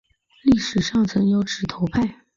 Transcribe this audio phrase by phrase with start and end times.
[0.41, 2.25] 历史上曾有指头派。